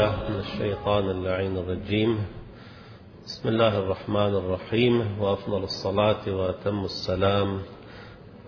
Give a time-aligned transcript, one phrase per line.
[0.00, 2.24] بالله من الشيطان اللعين الرجيم.
[3.24, 5.20] بسم الله الرحمن الرحيم.
[5.20, 7.60] وأفضل الصلاة وأتم السلام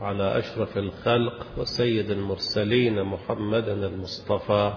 [0.00, 4.72] على أشرف الخلق وسيد المرسلين محمد المصطفى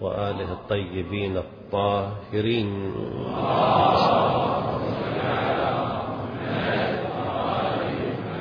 [0.00, 2.92] وآله الطيبين الطاهرين.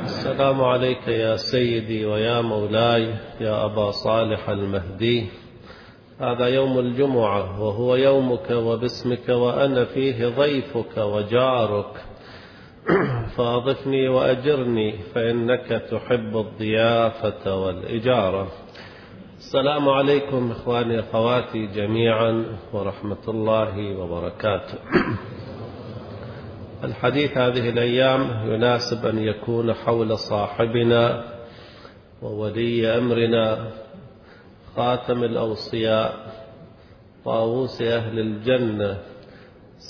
[0.03, 5.44] السلام عليك يا سيدي ويا مولاي يا أبا صالح المهدي.
[6.19, 12.03] هذا يوم الجمعة وهو يومك وباسمك وأنا فيه ضيفك وجارك.
[13.37, 18.47] فأضفني وأجرني فإنك تحب الضيافة والإجارة.
[19.37, 24.77] السلام عليكم إخواني أخواتي جميعا ورحمة الله وبركاته.
[26.83, 31.23] الحديث هذه الأيام يناسب أن يكون حول صاحبنا
[32.21, 33.71] وولي أمرنا.
[34.75, 36.13] خاتم الأوصياء
[37.25, 38.97] طاووس أهل الجنة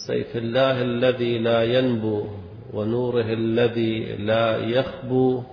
[0.07, 2.25] سيف الله الذي لا ينبو
[2.73, 5.43] ونوره الذي لا يخبو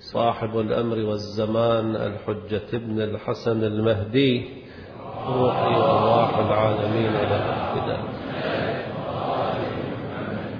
[0.00, 4.48] صاحب الأمر والزمان الحجة ابن الحسن المهدي
[5.26, 8.04] روحي وأرواح العالمين إلى الابتداء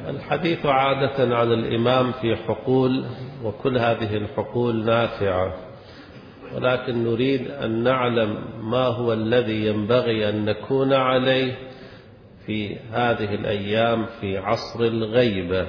[0.09, 3.05] الحديث عادة عن الإمام في حقول
[3.45, 5.66] وكل هذه الحقول نافعة.
[6.55, 11.57] ولكن نريد أن نعلم ما هو الذي ينبغي أن نكون عليه
[12.47, 15.67] في هذه الأيام في عصر الغيبة.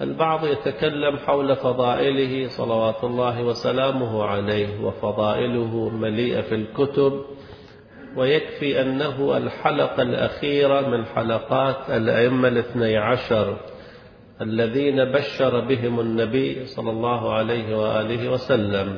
[0.00, 7.24] البعض يتكلم حول فضائله صلوات الله وسلامه عليه وفضائله مليئة في الكتب
[8.16, 13.56] ويكفي أنه الحلقة الأخيرة من حلقات الأئمة الاثني عشر
[14.40, 18.96] الذين بشر بهم النبي صلى الله عليه وآله وسلم.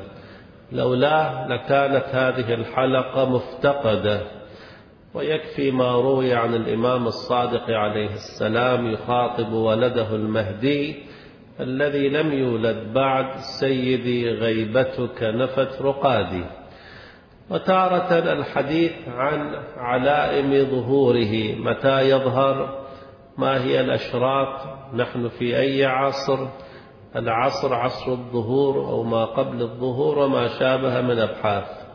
[0.72, 4.20] لولاه لكانت هذه الحلقة مفتقدة.
[5.14, 10.96] ويكفي ما روي عن الإمام الصادق عليه السلام يخاطب ولده المهدي
[11.60, 16.44] الذي لم يولد بعد سيدي غيبتك نفت رقادي.
[17.50, 22.86] وتارة الحديث عن علائم ظهوره متى يظهر
[23.38, 24.60] ما هي الأشراط
[24.94, 26.48] نحن في أي عصر
[27.16, 31.86] العصر عصر الظهور أو ما قبل الظهور وما شابه من أبحاث.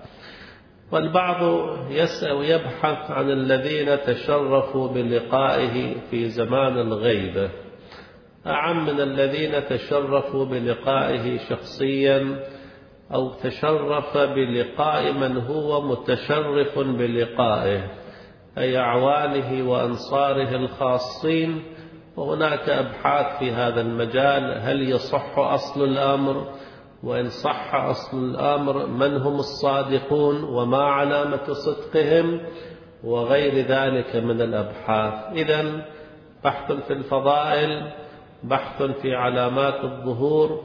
[0.91, 7.49] والبعض يسأل ويبحث عن الذين تشرفوا بلقائه في زمان الغيبة
[8.47, 12.39] أعم من الذين تشرفوا بلقائه شخصيا
[13.13, 17.91] أو تشرف بلقاء من هو متشرف بلقائه
[18.57, 21.63] أي أعوانه وأنصاره الخاصين
[22.17, 26.47] وهناك أبحاث في هذا المجال هل يصح أصل الأمر؟
[27.03, 32.41] وإن صح أصل الأمر من هم الصادقون؟ وما علامة صدقهم؟
[33.03, 35.33] وغير ذلك من الأبحاث.
[35.33, 35.85] إذا
[36.43, 37.91] بحث في الفضائل
[38.43, 40.63] بحث في علامات الظهور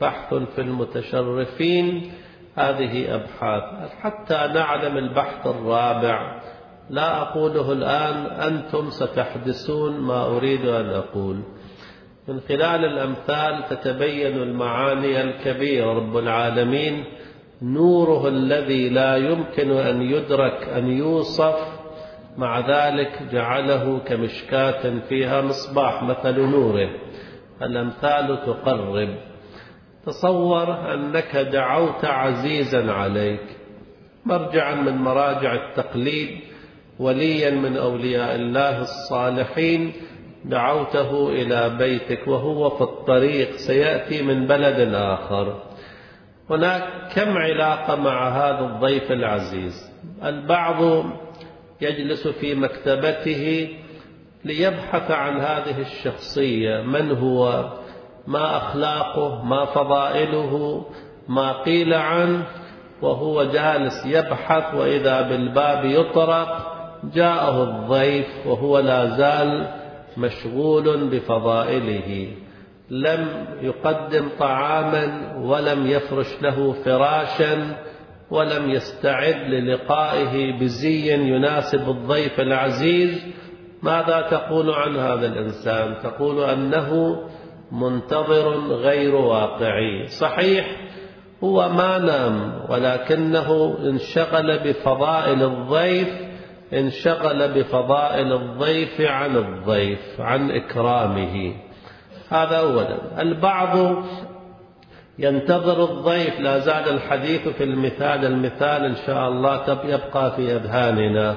[0.00, 2.12] بحث في المتشرفين
[2.56, 3.90] هذه أبحاث.
[4.00, 6.40] حتى نعلم البحث الرابع
[6.90, 11.40] لا أقوله الآن أنتم ستحدثون ما أريد أن أقول.
[12.28, 17.04] من خلال الأمثال تتبين المعاني الكبيرة رب العالمين
[17.62, 21.56] نوره الذي لا يمكن أن يدرك أن يوصف
[22.36, 26.90] مع ذلك جعله كمشكاة فيها مصباح مثل نوره.
[27.62, 29.14] الأمثال تقرب.
[30.06, 33.56] تصور أنك دعوت عزيزا عليك.
[34.26, 36.40] مرجعا من مراجع التقليد
[36.98, 39.92] وليا من أولياء الله الصالحين
[40.44, 45.62] دعوته إلى بيتك وهو في الطريق سيأتي من بلد آخر.
[46.50, 46.82] هناك
[47.14, 49.90] كم علاقة مع هذا الضيف العزيز؟
[50.24, 51.04] البعض
[51.80, 53.68] يجلس في مكتبته
[54.44, 57.68] ليبحث عن هذه الشخصية من هو؟
[58.26, 60.84] ما أخلاقه؟ ما فضائله؟
[61.28, 62.46] ما قيل عنه؟
[63.02, 69.68] وهو جالس يبحث وإذا بالباب يطرق جاءه الضيف وهو لا زال
[70.16, 72.28] مشغول بفضائله.
[72.90, 77.76] لم يقدم طعاما ولم يفرش له فراشا
[78.30, 83.26] ولم يستعد للقائه بزي يناسب الضيف العزيز.
[83.82, 87.20] ماذا تقول عن هذا الإنسان؟ تقول أنه
[87.72, 90.88] منتظر غير واقعي صحيح
[91.44, 96.27] هو ما نام ولكنه انشغل بفضائل الضيف
[96.72, 101.54] انشغل بفضائل الضيف عن الضيف عن إكرامه.
[102.28, 103.22] هذا أولا.
[103.22, 104.04] البعض
[105.18, 111.36] ينتظر الضيف لا زال الحديث في المثال المثال إن شاء الله يبقى في أذهاننا.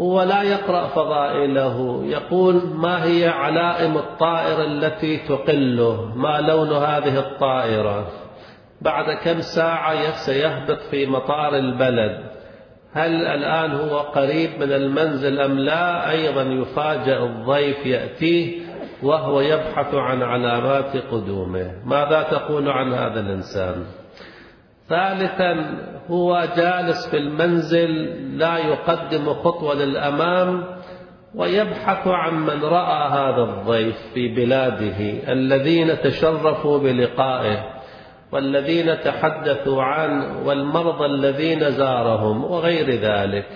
[0.00, 2.02] هو لا يقرأ فضائله.
[2.04, 8.06] يقول ما هي علائم الطائر التي تقله؟ ما لون هذه الطائرة؟
[8.80, 12.29] بعد كم ساعة سيهبط في مطار البلد.
[12.94, 18.60] هل الآن هو قريب من المنزل أم لا؟ أيضا يفاجأ الضيف يأتيه
[19.02, 21.72] وهو يبحث عن علامات قدومه.
[21.84, 23.84] ماذا تقول عن هذا الإنسان؟
[24.88, 25.78] ثالثا
[26.10, 27.90] هو جالس في المنزل
[28.38, 30.64] لا يقدم خطوة للأمام
[31.34, 37.79] ويبحث عن من رأى هذا الضيف في بلاده الذين تشرفوا بلقائه.
[38.32, 43.46] والذين تحدثوا عنه والمرضى الذين زارهم وغير ذلك.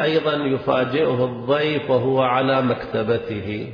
[0.00, 3.72] أيضا يفاجئه الضيف وهو على مكتبته.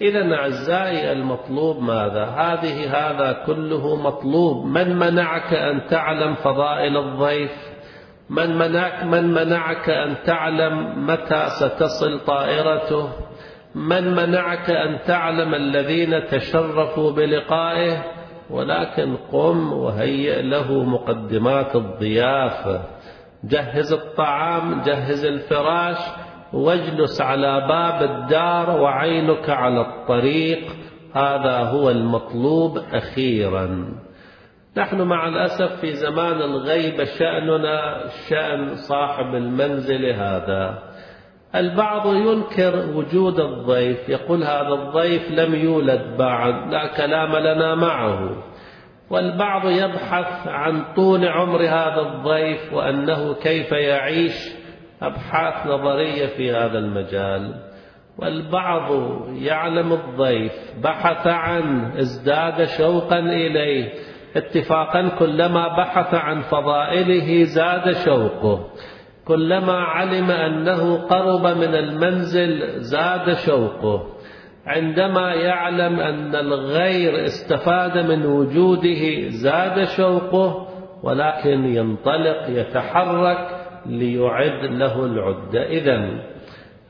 [0.00, 4.66] إذا أعزائي المطلوب ماذا؟ هذه هذا كله مطلوب.
[4.66, 7.50] من منعك أن تعلم فضائل الضيف؟
[8.30, 13.08] من منعك, من منعك أن تعلم متى ستصل طائرته؟
[13.74, 18.19] من منعك أن تعلم الذين تشرفوا بلقائه؟
[18.50, 22.82] ولكن قم وهيئ له مقدمات الضيافة.
[23.44, 25.98] جهز الطعام جهز الفراش
[26.52, 30.72] واجلس على باب الدار وعينك على الطريق.
[31.14, 33.94] هذا هو المطلوب أخيرا.
[34.76, 40.89] نحن مع الأسف في زمان الغيبة شأننا شأن صاحب المنزل هذا.
[41.54, 48.30] البعض ينكر وجود الضيف يقول هذا الضيف لم يولد بعد لا كلام لنا معه.
[49.10, 54.34] والبعض يبحث عن طول عمر هذا الضيف وأنه كيف يعيش
[55.02, 57.54] أبحاث نظرية في هذا المجال.
[58.18, 58.92] والبعض
[59.32, 63.92] يعلم الضيف بحث عنه ازداد شوقا إليه.
[64.36, 68.70] اتفاقا كلما بحث عن فضائله زاد شوقه.
[69.24, 74.06] كلما علم أنه قرب من المنزل زاد شوقه.
[74.66, 80.66] عندما يعلم أن الغير استفاد من وجوده زاد شوقه
[81.02, 86.08] ولكن ينطلق يتحرك ليعد له العدة إذا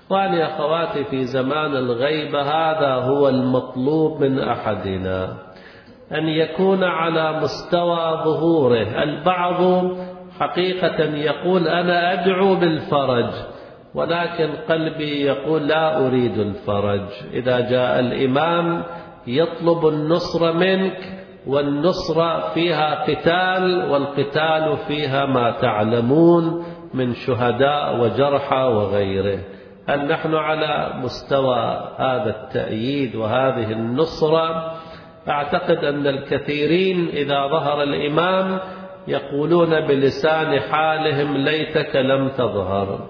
[0.07, 5.37] إخواني أخواتي في زمان الغيبة هذا هو المطلوب من أحدنا
[6.13, 9.03] أن يكون على مستوى ظهوره.
[9.03, 9.91] البعض
[10.41, 13.31] حقيقة يقول أنا أدعو بالفرج
[13.95, 17.07] ولكن قلبي يقول لا أريد الفرج.
[17.33, 18.83] إذا جاء الإمام
[19.27, 20.99] يطلب النصر منك
[21.47, 26.65] والنصرة فيها قتال والقتال فيها ما تعلمون
[26.95, 29.39] من شهداء وجرحى وغيره.
[29.89, 34.75] هل نحن على مستوى هذا التأييد وهذه النصرة؟
[35.29, 38.59] أعتقد أن الكثيرين إذا ظهر الإمام
[39.09, 43.09] يقولون بلسان حالهم ليتك لم تظهر.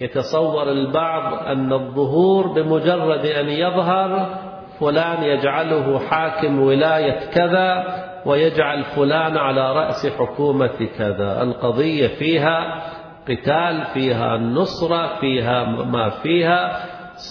[0.00, 4.38] يتصور البعض أن الظهور بمجرد أن يظهر
[4.80, 7.84] فلان يجعله حاكم ولاية كذا
[8.26, 11.42] ويجعل فلان على رأس حكومة كذا.
[11.42, 12.82] القضية فيها
[13.28, 16.80] قتال فيها النصرة فيها ما فيها.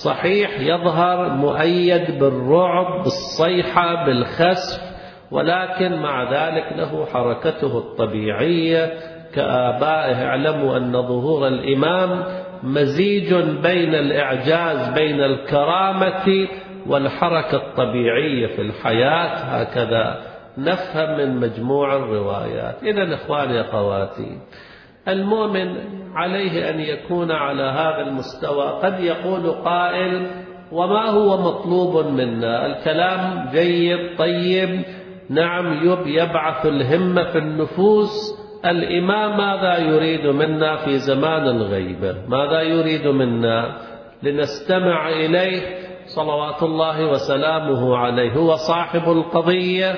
[0.03, 4.86] صحيح يظهر مؤيد بالرعب بالصيحة بالخسف
[5.31, 8.93] ولكن مع ذلك له حركته الطبيعية
[9.33, 10.25] كآبائه.
[10.25, 12.23] اعلموا أن ظهور الإمام
[12.63, 13.33] مزيج
[13.63, 16.47] بين الإعجاز بين الكرامة
[16.87, 19.27] والحركة الطبيعية في الحياة.
[19.35, 20.21] هكذا
[20.57, 22.83] نفهم من مجموع الروايات.
[22.83, 24.37] إذا إخواني أخواتي
[25.07, 25.77] المؤمن
[26.15, 30.27] عليه أن يكون على هذا المستوى قد يقول قائل
[30.71, 34.81] وما هو مطلوب منا؟ الكلام جيد طيب
[35.29, 38.47] نعم يب يبعث الهمة في النفوس.
[38.65, 43.77] الإمام ماذا يريد منا في زمان الغيبة ماذا يريد منا؟
[44.23, 45.61] لنستمع إليه
[46.05, 48.31] صلوات الله وسلامه عليه.
[48.31, 49.95] هو صاحب القضية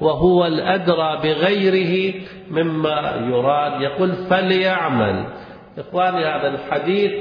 [0.00, 2.14] وهو الأدرى بغيره
[2.50, 3.80] مما يراد.
[3.80, 5.24] يقول فليعمل.
[5.78, 7.12] إخواني هذا الحديث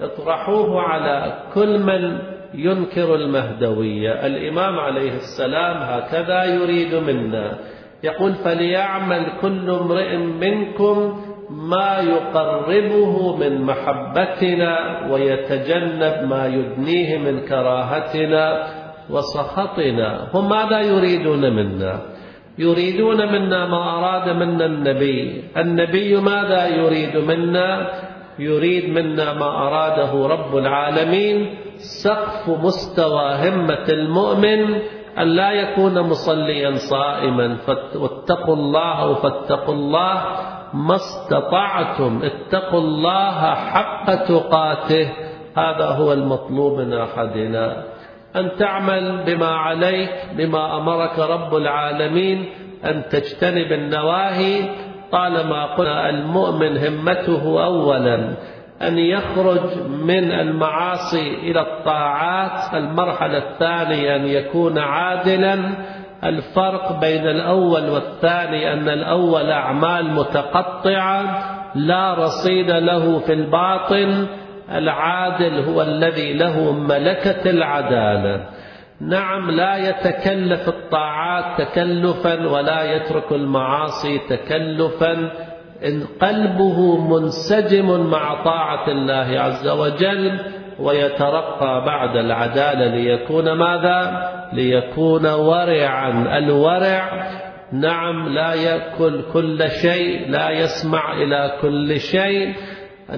[0.00, 4.26] اطرحوه على كل من ينكر المهدوية.
[4.26, 7.58] الإمام عليه السلام هكذا يريد منا.
[8.04, 18.66] يقول فليعمل كل امرئ منكم ما يقربه من محبتنا ويتجنب ما يدنيه من كراهتنا
[19.10, 20.28] وسخطنا.
[20.34, 22.00] هم ماذا يريدون منا؟
[22.58, 25.44] يريدون منا ما أراد منا النبي.
[25.56, 27.88] النبي ماذا يريد منا؟
[28.38, 31.46] يريد منا ما أراده رب العالمين.
[31.82, 34.74] سقف مستوى همة المؤمن
[35.18, 37.56] أن لا يكون مصليا صائما.
[37.94, 40.24] واتقوا الله فاتقوا الله
[40.74, 42.20] ما استطعتم.
[42.22, 45.12] اتقوا الله حق تقاته.
[45.56, 47.82] هذا هو المطلوب من أحدنا.
[48.36, 52.46] أن تعمل بما عليك بما أمرك رب العالمين.
[52.84, 54.64] أن تجتنب النواهي.
[55.12, 58.34] طالما قلنا المؤمن همته أولا.
[58.86, 62.74] أن يخرج من المعاصي إلى الطاعات.
[62.74, 65.58] المرحلة الثانية أن يكون عادلا.
[66.24, 74.26] الفرق بين الأول والثاني أن الأول أعمال متقطعة لا رصيد له في الباطن.
[74.72, 78.44] العادل هو الذي له ملكة العدالة.
[79.00, 85.30] نعم لا يتكلف الطاعات تكلفا ولا يترك المعاصي تكلفا.
[85.84, 90.40] إن قلبه منسجم مع طاعة الله عز وجل
[90.78, 96.38] ويترقى بعد العدالة ليكون ماذا؟ ليكون ورعا.
[96.38, 97.26] الورع
[97.72, 102.54] نعم لا يأكل كل شيء لا يسمع إلى كل شيء.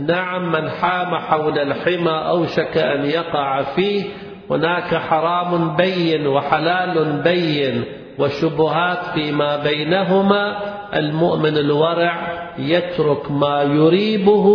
[0.01, 4.05] نعم من حام حول الحمى أوشك أن يقع فيه
[4.51, 7.85] هناك حرام بين وحلال بين
[8.19, 10.57] وشبهات فيما بينهما.
[10.95, 14.47] المؤمن الورع يترك ما يريبه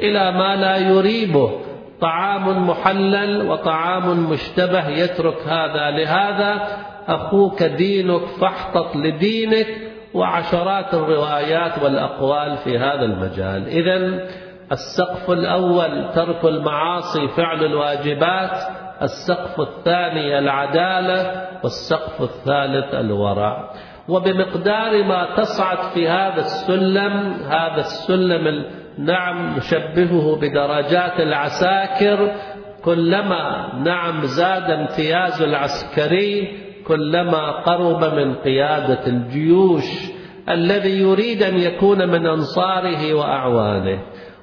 [0.00, 1.50] إلى ما لا يريبه.
[2.00, 6.68] طعام محلل وطعام مشتبه يترك هذا لهذا.
[7.08, 9.66] أخوك دينك فاحتط لدينك
[10.14, 13.68] وعشرات الروايات والأقوال في هذا المجال.
[13.68, 14.28] إذا
[14.72, 18.50] السقف الأول ترك المعاصي فعل الواجبات
[19.02, 23.70] السقف الثاني العدالة والسقف الثالث الورع.
[24.10, 27.12] وبمقدار ما تصعد في هذا السلم
[27.48, 28.64] هذا السلم
[28.98, 32.32] نعم نشبهه بدرجات العساكر
[32.84, 39.84] كلما نعم زاد امتياز العسكري كلما قرب من قيادة الجيوش
[40.48, 43.98] الذي يريد أن يكون من أنصاره وأعوانه.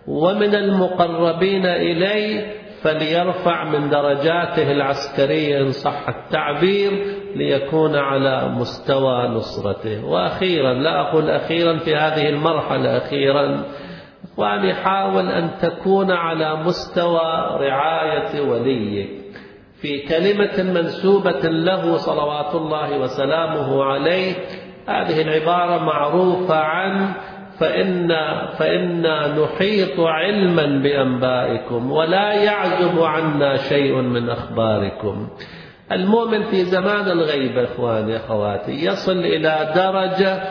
[0.08, 6.92] ومن المقربين إليه فليرفع من درجاته العسكرية إن صح التعبير
[7.36, 10.06] ليكون على مستوى نصرته.
[10.06, 13.64] وأخيرا لا أقول أخيرا في هذه المرحلة أخيرا
[14.34, 19.10] إخواني حاول أن تكون على مستوى رعاية وليك.
[19.82, 24.36] في كلمة منسوبة له صلوات الله وسلامه عليه
[24.88, 27.14] هذه العبارة معروفة عن
[27.60, 28.08] فإن
[28.58, 35.28] فإنا نحيط علما بأنبائكم ولا يعزب عنا شيء من أخباركم.
[35.92, 40.44] المؤمن في زمان الغيبة إخواني أخواتي يصل إلى درجة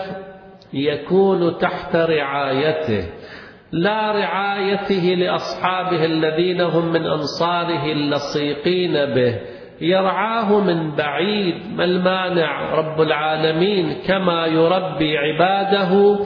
[0.72, 3.06] يكون تحت رعايته
[3.72, 9.40] لا رعايته لأصحابه الذين هم من أنصاره اللصيقين به.
[9.80, 16.18] يرعاه من بعيد ما المانع؟ رب العالمين كما يربي عباده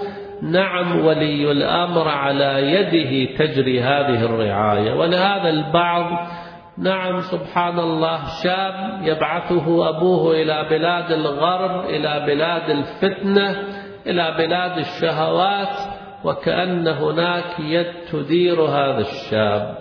[0.42, 4.94] نعم ولي الأمر على يده تجري هذه الرعاية.
[4.94, 6.28] ولهذا البعض
[6.78, 13.62] نعم سبحان الله شاب يبعثه أبوه إلى بلاد الغرب إلى بلاد الفتنة
[14.06, 15.76] إلى بلاد الشهوات
[16.24, 19.76] وكأن هناك يد تدير هذا الشاب.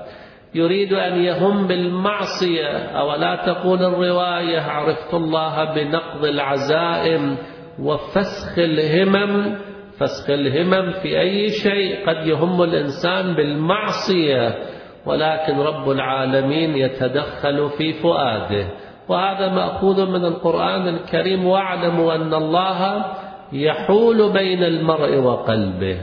[0.56, 2.68] يريد أن يهم بالمعصية.
[3.00, 7.38] أولا تقول الرواية عرفت الله بنقض العزائم
[7.80, 9.69] وفسخ الهمم.
[10.00, 12.08] فسخ الهمم في أي شيء.
[12.08, 14.56] قد يهم الإنسان بالمعصية
[15.06, 18.68] ولكن رب العالمين يتدخل في فؤاده.
[19.10, 21.48] وهذا مأخوذ من القرآن الكريم.
[21.48, 23.06] واعلموا أن الله
[23.54, 25.98] يحول بين المرء وقلبه.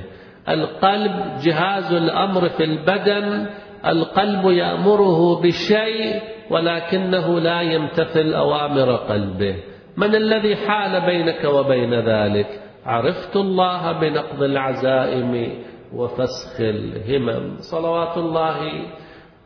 [0.48, 1.12] القلب
[1.44, 3.46] جهاز الأمر في البدن.
[3.86, 9.56] القلب يأمره بشيء ولكنه لا يمتثل أوامر قلبه.
[9.96, 12.46] من الذي حال بينك وبين ذلك؟
[12.87, 15.52] عرفت الله بنقض العزائم
[15.95, 17.57] وفسخ الهمم.
[17.59, 18.59] صلوات الله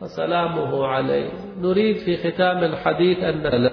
[0.01, 1.29] وسلامه عليه.
[1.61, 3.69] نريد في ختام الحديث أن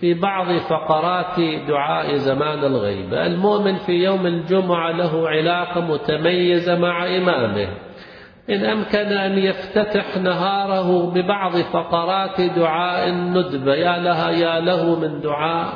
[0.00, 7.68] في بعض فقرات دعاء زمان الغيبة المؤمن في يوم الجمعة له علاقة متميزة مع إمامه.
[8.50, 15.72] إن أمكن أن يفتتح نهاره ببعض فقرات دعاء الندبة يا لها يا له من دعاء.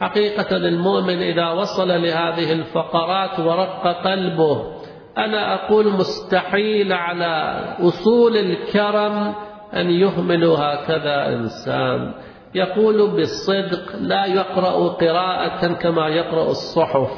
[0.00, 4.78] حقيقة المؤمن إذا وصل لهذه الفقرات ورق قلبه
[5.18, 9.34] أنا أقول مستحيل على أصول الكرم
[9.74, 12.12] أن يهمل هكذا إنسان.
[12.54, 17.10] يقول بالصدق لا يقرأ قراءة كما يقرأ الصحف.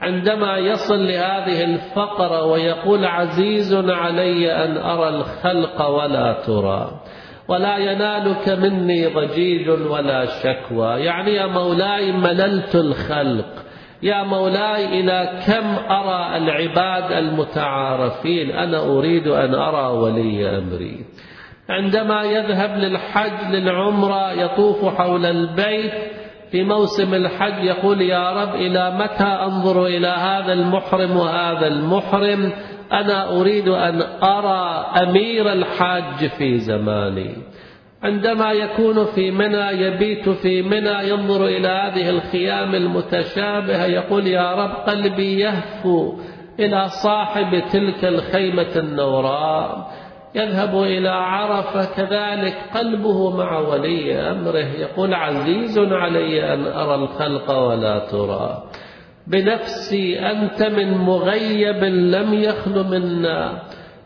[0.00, 7.00] عندما يصل لهذه الفقرة ويقول عزيز علي أن أرى الخلق ولا ترى.
[7.48, 10.86] ولا ينالك مني ضجيج ولا شكوى.
[10.86, 13.64] يعني يا مولاي مللت الخلق.
[14.02, 18.50] يا مولاي إلى كم أرى العباد المتعارفين.
[18.50, 21.04] أنا أريد أن أرى ولي أمري.
[21.68, 25.92] عندما يذهب للحج للعمرة يطوف حول البيت
[26.50, 32.52] في موسم الحج يقول يا رب إلى متى أنظر إلى هذا المحرم وهذا المحرم؟
[32.92, 37.34] أنا أريد أن أرى أمير الحاج في زماني.
[38.02, 44.70] عندما يكون في منى يبيت في منى ينظر إلى هذه الخيام المتشابهة يقول يا رب
[44.70, 46.14] قلبي يهفو
[46.60, 49.90] إلى صاحب تلك الخيمة النوراء
[50.34, 54.66] يذهب إلى عرفة كذلك قلبه مع ولي أمره.
[54.78, 58.62] يقول عزيز علي أن أرى الخلق ولا ترى.
[59.26, 63.62] بنفسي أنت من مغيب لم يخل منا.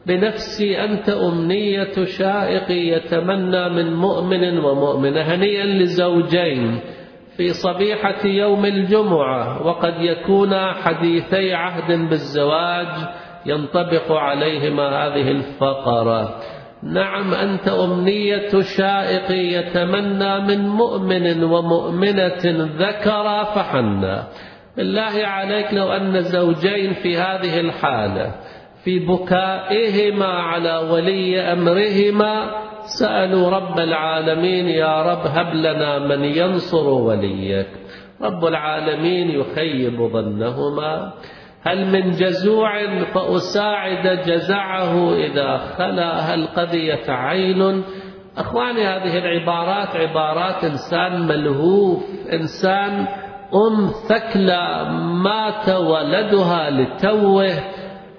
[0.07, 5.21] بنفسي أنت أمنية شائق يتمنى من مؤمن ومؤمنة.
[5.21, 6.81] هنيئا لزوجين
[7.37, 13.09] في صبيحة يوم الجمعة وقد يكونا حديثي عهد بالزواج
[13.47, 16.41] ينطبق عليهما هذه الفقرة.
[16.83, 22.43] نعم أنت أمنية شائق يتمنى من مؤمن ومؤمنة
[22.79, 24.27] ذكر فحنا
[24.80, 28.32] بالله عليك لو أن زوجين في هذه الحالة
[28.84, 32.50] في بكائهما على ولي أمرهما
[32.82, 37.66] سألوا رب العالمين يا رب هب لنا من ينصر وليك
[38.20, 41.12] رب العالمين يخيب ظنهما
[41.62, 47.82] هل من جزوع فأساعد جزعه إذا خلا هل قضيت عين
[48.38, 53.06] أخواني هذه العبارات عبارات إنسان ملهوف إنسان
[53.54, 54.85] أم ثكلى
[55.25, 57.52] مات ولدها لتوه.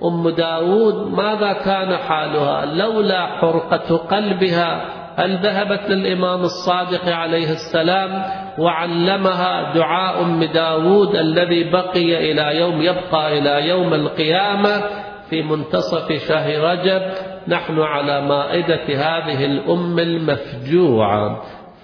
[0.03, 8.23] أم داود ماذا كان حالها؟ لولا حرقة قلبها هل ذهبت للإمام الصادق عليه السلام
[8.57, 14.83] وعلمها دعاء أم داود الذي بقي إلى يوم يبقى إلى يوم القيامة
[15.29, 17.01] في منتصف شهر رجب؟
[17.47, 21.41] نحن على مائدة هذه الأم المفجوعة.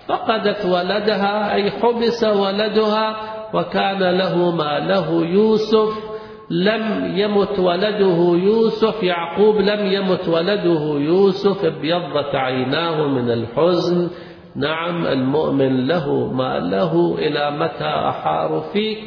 [0.08, 3.16] فقدت ولدها أي حبس ولدها
[3.54, 6.18] وكان له ما له يوسف
[6.50, 9.04] لم يمت ولده يوسف.
[9.04, 14.10] يعقوب لم يمت ولده يوسف ابيضت عيناه من الحزن.
[14.56, 18.98] نعم المؤمن له ما له إلى متى أحار فيك؟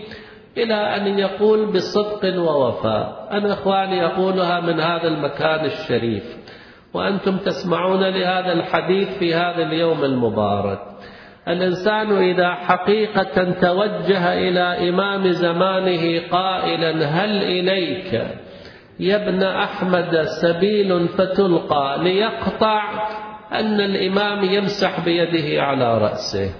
[0.57, 3.29] إلى أن يقول بصدق ووفاء.
[3.33, 6.37] أنا إخواني أقولها من هذا المكان الشريف
[6.95, 10.90] وأنتم تسمعون لهذا الحديث في هذا اليوم المبارك.
[11.49, 18.23] الإنسان إذا حقيقة توجه إلى إمام زمانه قائلا هل إليك؟
[19.01, 22.83] يا ابن أحمد سبيل فتلقى ليقطع
[23.53, 26.51] أن الإمام يمسح بيده على رأسه.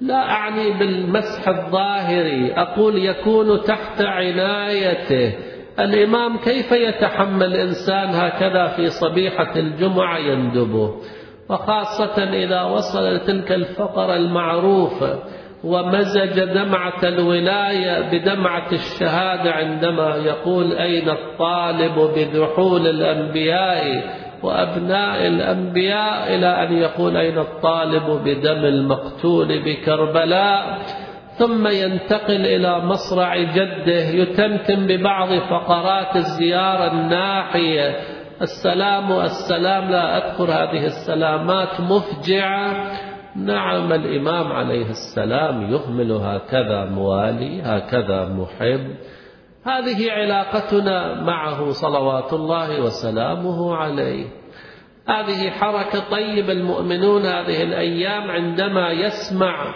[0.00, 5.34] لا أعني بالمسح الظاهري أقول يكون تحت عنايته.
[5.78, 10.94] الإمام كيف يتحمل إنسان هكذا في صبيحة الجمعة يندبه؟
[11.50, 15.18] وخاصة إذا وصل تلك الفقرة المعروفة
[15.64, 24.04] ومزج دمعة الولاية بدمعة الشهادة عندما يقول أين الطالب بذحول الأنبياء
[24.42, 30.78] وأبناء الأنبياء إلى أن يقول أين الطالب بدم المقتول بكربلاء؟
[31.38, 37.96] ثم ينتقل إلى مصرع جده يتمتم ببعض فقرات الزيارة الناحية
[38.42, 42.92] السلام السلام لا أذكر هذه السلامات مفجعة.
[43.36, 48.94] نعم الإمام عليه السلام يهمل هكذا موالي هكذا محب.
[49.64, 54.26] هذه علاقتنا معه صلوات الله وسلامه عليه.
[55.08, 59.74] هذه حركة طيب المؤمنون هذه الأيام عندما يسمع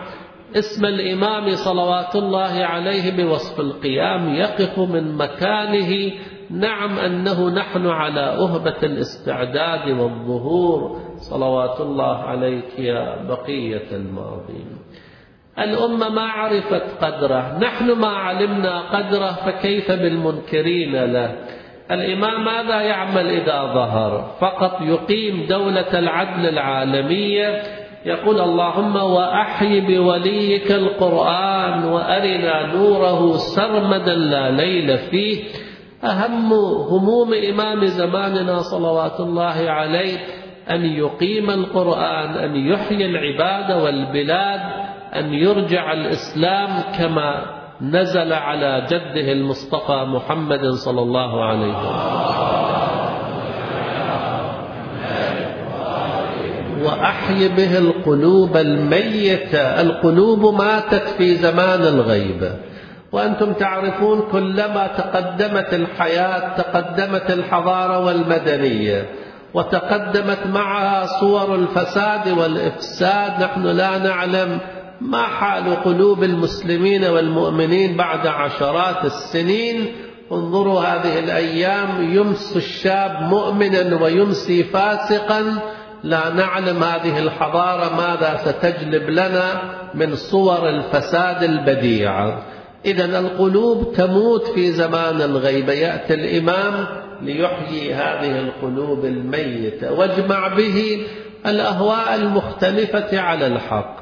[0.56, 6.12] اسم الإمام صلوات الله عليه بوصف القيام يقف من مكانه
[6.50, 11.00] نعم أنه نحن على أهبة الاستعداد والظهور.
[11.16, 14.78] صلوات الله عليك يا بقية الماضين
[15.58, 17.58] الأمة ما عرفت قدره.
[17.58, 21.34] نحن ما علمنا قدره فكيف بالمنكرين له؟
[21.90, 27.62] الإمام ماذا يعمل إذا ظهر؟ فقط يقيم دولة العدل العالمية.
[28.06, 35.44] يقول اللهم وأحي بوليك القرآن وأرنا نوره سرمدا لا ليل فيه.
[36.04, 36.52] أهم
[36.92, 40.18] هموم إمام زماننا صلوات الله عليه
[40.70, 44.60] أن يقيم القرآن أن يحيي العباد والبلاد
[45.14, 47.44] أن يرجع الإسلام كما
[47.80, 52.34] نزل على جده المصطفى محمد صلى الله عليه وسلم.
[56.84, 62.73] وأحي به القلوب الميتة القلوب ماتت في زمان الغيبة
[63.14, 69.06] وأنتم تعرفون كلما تقدمت الحياة تقدمت الحضارة والمدنية
[69.54, 74.58] وتقدمت معها صور الفساد والإفساد نحن لا نعلم
[75.00, 79.92] ما حال قلوب المسلمين والمؤمنين بعد عشرات السنين.
[80.32, 85.58] انظروا هذه الأيام يمس الشاب مؤمنا ويمسي فاسقا.
[86.04, 89.60] لا نعلم هذه الحضارة ماذا ستجلب لنا
[89.94, 92.53] من صور الفساد البديعة.
[92.86, 96.86] إذا القلوب تموت في زمان الغيبة يأتي الإمام
[97.22, 101.06] ليحيي هذه القلوب الميتة واجمع به
[101.46, 103.96] الأهواء المختلفة على الحق.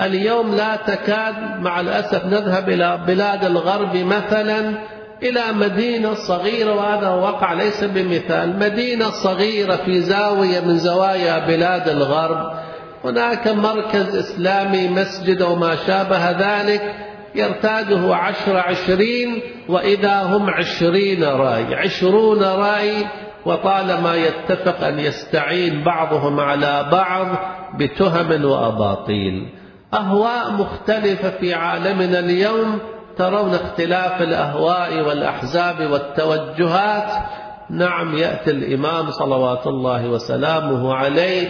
[0.00, 4.74] اليوم لا تكاد مع الأسف نذهب إلى بلاد الغرب مثلا
[5.22, 8.58] إلى مدينة صغيرة وهذا وقع ليس بمثال.
[8.58, 12.52] مدينة صغيرة في زاوية من زوايا بلاد الغرب.
[13.04, 16.94] هناك مركز إسلامي مسجد وما شابه ذلك.
[17.34, 23.06] يرتاده عشر عشرين وإذا هم عشرين رأي عشرون رأي
[23.46, 27.26] وطالما يتفق أن يستعين بعضهم على بعض
[27.78, 29.48] بتهم وأباطيل.
[29.94, 32.78] أهواء مختلفة في عالمنا اليوم
[33.16, 37.12] ترون اختلاف الأهواء والأحزاب والتوجهات.
[37.70, 41.48] نعم يأتي الإمام صلوات الله وسلامه عليه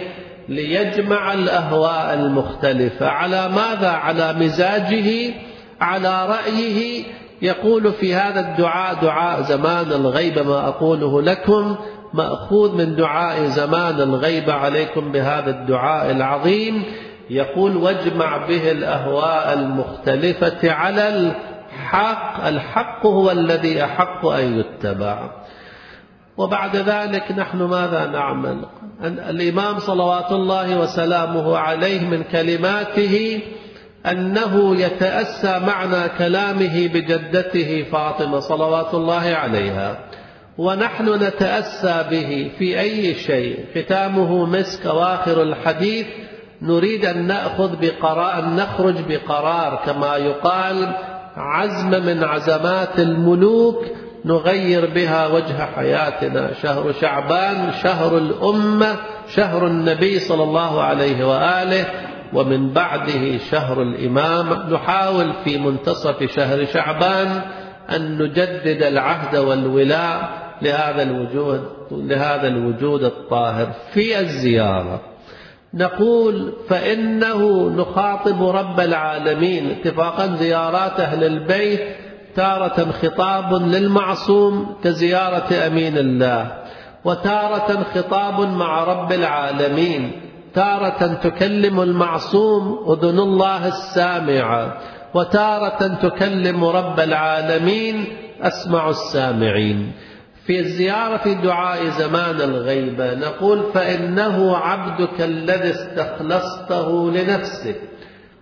[0.49, 3.07] ليجمع الأهواء المختلفة.
[3.07, 5.33] على ماذا؟ على مزاجه
[5.81, 7.03] على رأيه
[7.41, 11.75] يقول في هذا الدعاء دعاء زمان الغيبة ما أقوله لكم
[12.13, 16.83] مأخوذ من دعاء زمان الغيبة عليكم بهذا الدعاء العظيم.
[17.29, 25.29] يقول واجمع به الأهواء المختلفة على الحق الحق هو الذي أحق أن يتبع.
[26.37, 28.65] وبعد ذلك نحن ماذا نعمل؟
[29.03, 33.41] الإمام صلوات الله وسلامه عليه من كلماته
[34.11, 39.97] أنه يتأسى معنى كلامه بجدته فاطمة صلوات الله عليها.
[40.57, 43.65] ونحن نتأسى به في أي شيء.
[43.75, 46.05] ختامه مسك أواخر الحديث.
[46.61, 49.81] نريد أن نأخذ بقرار أن نخرج بقرار.
[49.85, 50.95] كما يقال
[51.37, 53.85] عزم من عزمات الملوك.
[54.25, 56.53] نغير بها وجه حياتنا.
[56.61, 58.95] شهر شعبان شهر الأمة
[59.35, 61.85] شهر النبي صلى الله عليه وآله.
[62.35, 67.41] ومن بعده شهر الإمام نحاول في منتصف شهر شعبان
[67.95, 70.29] أن نجدد العهد والولاء
[70.61, 75.01] لهذا الوجود لهذا الوجود الطاهر في الزيارة.
[75.73, 81.81] نقول فإنه نخاطب رب العالمين اتفاقا زيارات أهل البيت
[82.35, 86.51] تارة خطاب للمعصوم كزيارة أمين الله
[87.05, 90.24] وتارة خطاب مع رب العالمين.
[90.55, 94.77] تارة تكلم المعصوم أذن الله السامعة
[95.13, 98.05] وتارة تكلم رب العالمين
[98.41, 99.91] أسمع السامعين.
[100.45, 107.75] في الزيارة في دعاء زمان الغيبة نقول فإنه عبدك الذي استخلصته لنفسك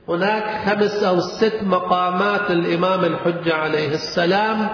[0.09, 4.69] هناك خمس أو ست مقامات الإمام الحجة عليه السلام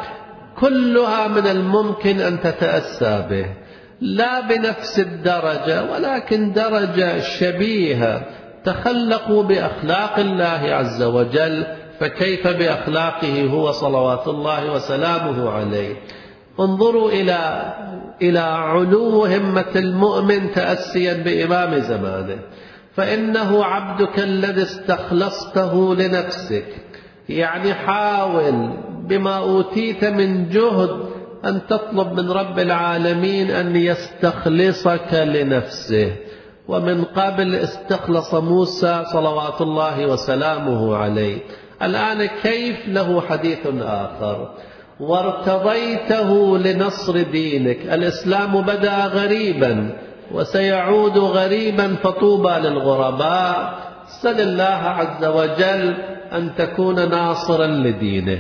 [0.60, 3.46] كلها من الممكن أن تتأسى به.
[4.02, 8.22] لا بنفس الدرجة ولكن درجة شبيهة.
[8.64, 11.66] تخلقوا بأخلاق الله عز وجل
[12.00, 15.96] فكيف بأخلاقه هو صلوات الله وسلامه عليه.
[16.60, 17.74] انظروا إلى
[18.22, 22.40] إلى علو همة المؤمن تأسيا بإمام زمانه.
[22.96, 26.66] فإنه عبدك الذي استخلصته لنفسك.
[27.30, 28.70] يعني حاول
[29.10, 36.12] بما أوتيت من جهد أن تطلب من رب العالمين أن يستخلصك لنفسه.
[36.68, 41.38] ومن قبل استخلص موسى صلوات الله وسلامه عليه.
[41.84, 44.50] الآن كيف له حديث آخر؟
[45.00, 47.78] وارتضيته لنصر دينك.
[47.94, 49.98] الإسلام بدأ غريبا
[50.32, 53.80] وسيعود غريبا فطوبى للغرباء.
[54.22, 55.94] سل الله عز وجل
[56.34, 58.40] أن تكون ناصرا لدينه.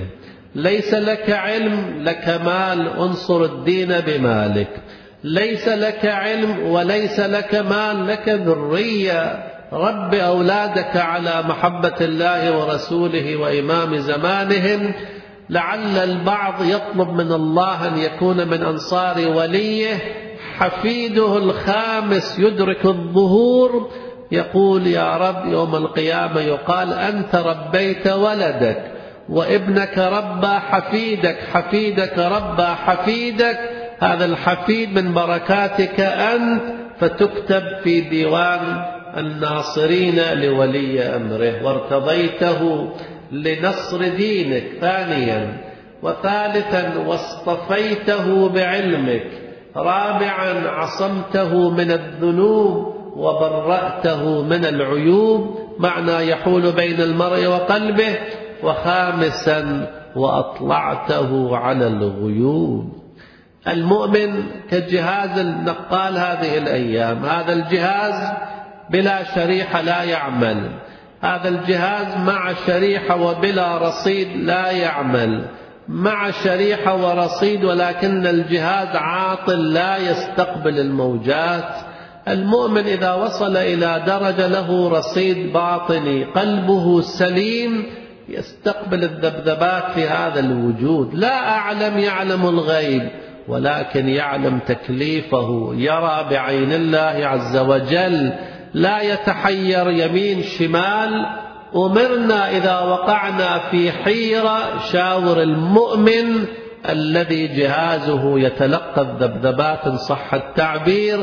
[0.55, 4.81] ليس لك علم لك مال انصر الدين بمالك.
[5.23, 9.43] ليس لك علم وليس لك مال لك ذرية.
[9.73, 14.93] رب أولادك على محبة الله ورسوله وإمام زمانهم.
[15.49, 19.95] لعل البعض يطلب من الله أن يكون من أنصار وليه.
[20.57, 23.91] حفيده الخامس يدرك الظهور.
[24.31, 28.98] يقول يا رب يوم القيامة يقال أنت ربيت ولدك.
[29.29, 33.59] وابنك ربى حفيدك حفيدك ربى حفيدك.
[33.99, 36.61] هذا الحفيد من بركاتك أنت
[36.99, 38.83] فتكتب في ديوان
[39.17, 41.65] الناصرين لولي أمره.
[41.65, 42.89] وارتضيته
[43.31, 45.57] لنصر دينك ثانيا
[46.03, 49.27] وثالثا واصطفيته بعلمك
[49.75, 55.59] رابعا عصمته من الذنوب وبرأته من العيوب.
[55.79, 58.15] معنى يحول بين المرء وقلبه.
[58.63, 62.99] وخامسا وأطلعته على الغيوب
[63.67, 67.25] المؤمن كجهاز النقال هذه الأيام.
[67.25, 68.37] هذا الجهاز
[68.89, 70.69] بلا شريحة لا يعمل.
[71.21, 75.45] هذا الجهاز مع شريحة وبلا رصيد لا يعمل.
[75.87, 81.75] مع شريحة ورصيد ولكن الجهاز عاطل لا يستقبل الموجات.
[82.27, 87.85] المؤمن إذا وصل إلى درجة له رصيد باطني قلبه سليم
[88.29, 91.15] يستقبل الذبذبات في هذا الوجود.
[91.15, 93.09] لا أعلم يعلم الغيب
[93.47, 98.33] ولكن يعلم تكليفه يرى بعين الله عز وجل.
[98.73, 101.25] لا يتحير يمين شمال.
[101.75, 106.45] أمرنا إذا وقعنا في حيرة شاور المؤمن
[106.89, 111.19] الذي جهازه يتلقى الذبذبات إن صح التعبير.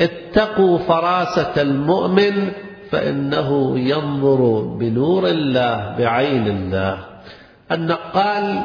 [0.00, 2.52] اتقوا فراسة المؤمن.
[2.90, 6.98] فإنه ينظر بنور الله بعين الله.
[7.72, 8.62] النقال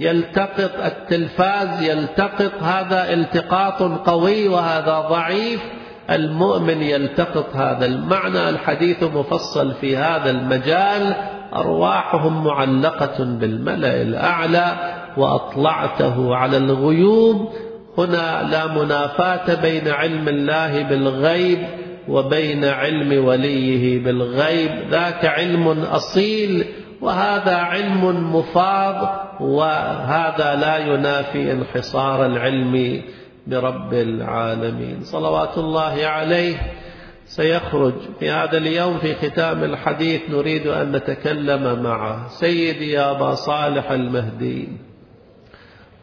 [0.00, 5.60] يلتقط التلفاز يلتقط هذا التقاط قوي وهذا ضعيف.
[6.10, 11.14] المؤمن يلتقط هذا المعنى الحديث مفصل في هذا المجال.
[11.54, 14.76] أرواحهم معلقة بالملأ الأعلى
[15.16, 17.48] وأطلعته على الغيوب.
[17.98, 24.70] هنا لا منافاة بين علم الله بالغيب وبين علم وليه بالغيب.
[24.90, 26.66] ذاك علم أصيل
[27.00, 33.02] وهذا علم مفاض وهذا لا ينافي انحصار العلم
[33.46, 35.00] برب العالمين.
[35.02, 36.56] صلوات الله عليه.
[37.26, 40.20] سيخرج في هذا اليوم في ختام الحديث.
[40.30, 44.68] نريد أن نتكلم معه سيدي يا أبا صالح المهدي.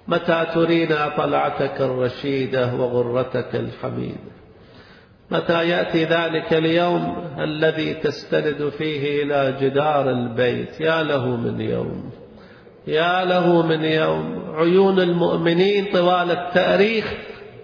[0.08, 4.43] متى ترينا طلعتك الرشيدة وغرتك الحميدة؟
[5.34, 12.12] متى يأتي ذلك اليوم الذي تستند فيه إلى جدار البيت؟ يا له من يوم
[12.88, 14.56] يا له من يوم.
[14.56, 17.14] عيون المؤمنين طوال التأريخ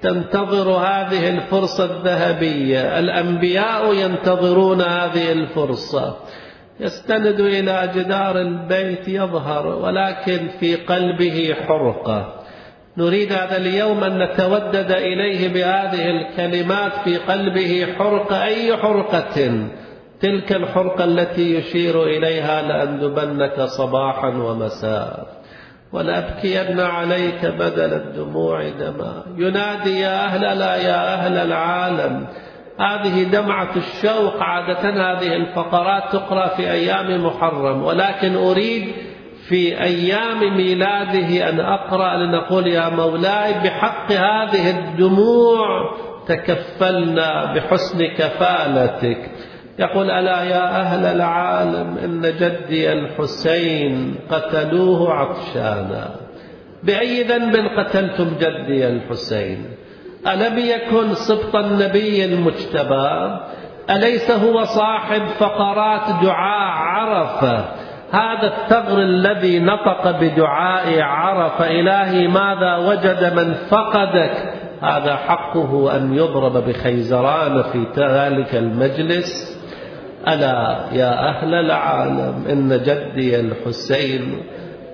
[0.02, 3.00] تنتظر هذه الفرصة الذهبية.
[3.00, 6.18] الأنبياء ينتظرون هذه الفرصة.
[6.80, 12.39] يستند إلى جدار البيت يظهر ولكن في قلبه حرقة.
[12.98, 19.68] نريد هذا اليوم أن نتودد إليه بهذه الكلمات في قلبه حرقة أي حرقة.
[20.22, 25.28] تلك الحرقة التي يشير إليها لأندبنك صباحا ومساء.
[25.94, 29.24] ولأبكين عليك بدل الدموع دما.
[29.38, 32.28] ينادي يا أهل لا يا أهل العالم.
[32.80, 37.84] هذه دمعة الشوق عادة هذه الفقرات تقرأ في أيام محرم.
[37.84, 38.94] ولكن أريد
[39.50, 45.92] في أيام ميلاده أن أقرأ لنقول يا مولاي بحق هذه الدموع
[46.28, 49.32] تكفلنا بحسن كفالتك.
[49.80, 56.16] يقول ألا يا أهل العالم إن جدي الحسين قتلوه عطشانا.
[56.84, 59.66] بأي ذنب قتلتم جدي الحسين؟
[60.28, 63.40] ألم يكن سبط النبي المجتبى؟
[63.90, 67.79] أليس هو صاحب فقرات دعاء عرفة؟
[68.12, 76.54] هذا الثغر الذي نطق بدعاء عرف إلهي ماذا وجد من فقدك؟ هذا حقه أن يضرب
[76.54, 79.60] بخيزران في ذلك المجلس.
[80.28, 84.44] ألا يا أهل العالم إن جدي الحسين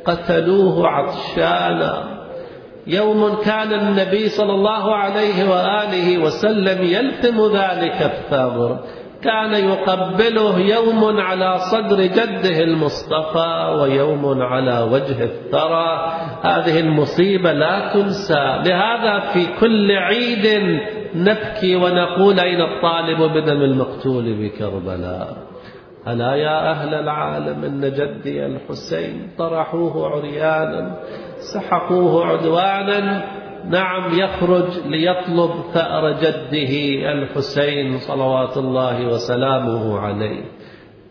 [0.05, 2.03] قتلوه عطشانا.
[2.87, 8.79] يوم كان النبي صلى الله عليه وآله وسلم يلتم ذلك الثغر.
[9.25, 16.13] كان يقبله يوم على صدر جده المصطفى ويوم على وجه الثرى.
[16.41, 18.61] هذه المصيبة لا تنسى.
[18.65, 20.47] لهذا في كل عيد
[21.15, 25.37] نبكي ونقول أين الطالب بدم المقتول بكربلاء؟
[26.07, 30.99] ألا يا أهل العالم إن جدي الحسين طرحوه عريانا
[31.53, 33.25] سحقوه عدوانا
[33.69, 40.43] نعم يخرج ليطلب ثأر جده الحسين صلوات الله وسلامه عليه.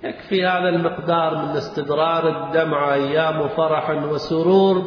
[0.04, 4.82] يكفي هذا المقدار من استدرار الدمع أيام فرح وسرور.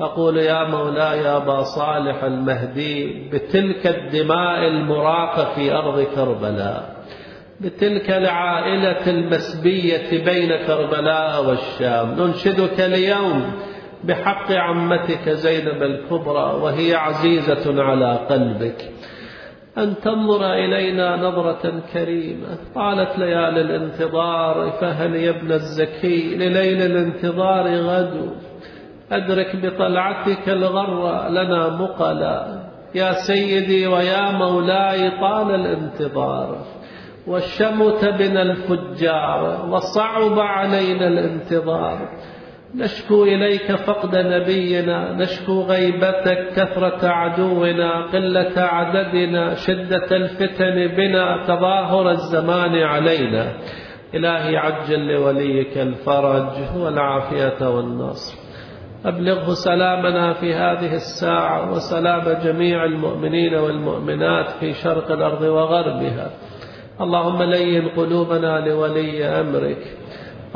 [0.00, 6.96] أقول يا مولاي أبا صالح المهدي بتلك الدماء المراقة في أرض كربلاء
[7.60, 13.52] بتلك العائلة المسبية بين كربلاء والشام ننشدك اليوم
[14.06, 18.90] بحق عمتك زينب الكبرى وهي عزيزة على قلبك.
[19.78, 22.58] أن تنظر إلينا نظرة كريمة.
[22.74, 28.28] طالت ليالي الانتظار فهل يا ابن الزكي لليل الانتظار غدو
[29.12, 32.62] أدرك بطلعتك الغر لنا مقلا.
[32.94, 36.58] يا سيدي ويا مولاي طال الانتظار.
[37.26, 42.08] والشمت بنا الفجار وصعب علينا الانتظار.
[42.76, 52.82] نشكو إليك فقد نبينا نشكو غيبتك كثرة عدونا قلة عددنا شدة الفتن بنا تظاهر الزمان
[52.82, 53.52] علينا.
[54.14, 58.38] إلهي عجل لوليك الفرج والعافية والنصر.
[59.04, 66.30] أبلغه سلامنا في هذه الساعة وسلام جميع المؤمنين والمؤمنات في شرق الأرض وغربها.
[67.00, 69.96] اللهم لين قلوبنا لولي أمرك.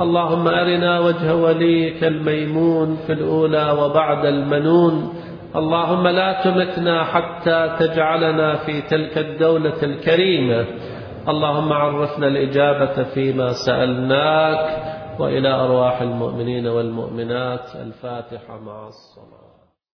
[0.00, 5.12] اللهم أرنا وجه وليك الميمون في الأولى وبعد المنون.
[5.56, 10.66] اللهم لا تمتنا حتى تجعلنا في تلك الدولة الكريمة.
[11.28, 14.66] اللهم عرفنا الإجابة فيما سألناك.
[15.18, 17.76] وإلى أرواح المؤمنين والمؤمنات.
[17.76, 19.39] الفاتحة مع الصلاة.